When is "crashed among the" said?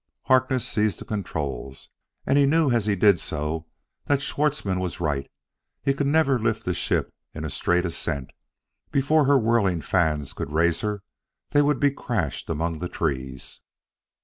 11.91-12.89